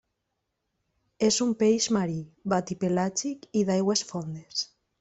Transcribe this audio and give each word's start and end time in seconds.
És 1.27 1.37
un 1.45 1.51
peix 1.59 1.87
marí, 1.99 2.17
batipelàgic 2.55 3.47
i 3.61 3.65
d'aigües 3.69 4.03
fondes. 4.15 4.69